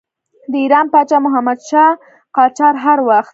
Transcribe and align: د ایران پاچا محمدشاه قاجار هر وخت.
د 0.51 0.53
ایران 0.63 0.85
پاچا 0.93 1.17
محمدشاه 1.25 1.91
قاجار 2.37 2.73
هر 2.83 2.97
وخت. 3.09 3.29